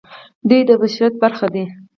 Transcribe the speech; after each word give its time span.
دوی 0.49 0.61
د 0.69 0.71
بشریت 0.81 1.13
برخه 1.23 1.47
دي. 1.53 1.65